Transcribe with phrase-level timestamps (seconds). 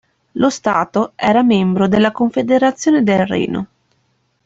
[0.33, 3.67] Lo stato era membro della Confederazione del Reno.